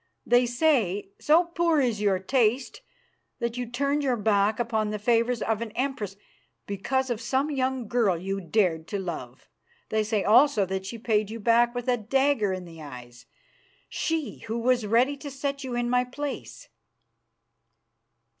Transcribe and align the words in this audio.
They 0.25 0.47
say, 0.47 1.11
so 1.19 1.43
poor 1.43 1.79
is 1.79 2.01
your 2.01 2.17
taste, 2.17 2.81
that 3.37 3.55
you 3.55 3.67
turned 3.67 4.01
your 4.01 4.15
back 4.17 4.59
upon 4.59 4.89
the 4.89 4.97
favours 4.97 5.43
of 5.43 5.61
an 5.61 5.69
Empress 5.73 6.15
because 6.65 7.11
of 7.11 7.21
some 7.21 7.51
young 7.51 7.87
girl 7.87 8.17
you 8.17 8.41
dared 8.41 8.87
to 8.87 8.97
love. 8.97 9.47
They 9.89 10.03
say 10.03 10.23
also 10.23 10.65
that 10.65 10.87
she 10.87 10.97
paid 10.97 11.29
you 11.29 11.39
back 11.39 11.75
with 11.75 11.87
a 11.87 11.97
dagger 11.97 12.51
in 12.51 12.65
the 12.65 12.81
eyes, 12.81 13.27
she 13.87 14.39
who 14.47 14.57
was 14.57 14.87
ready 14.87 15.15
to 15.17 15.29
set 15.29 15.63
you 15.63 15.75
in 15.75 15.87
my 15.87 16.03
place." 16.03 16.67